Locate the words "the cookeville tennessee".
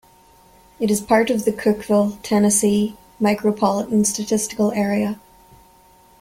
1.45-2.97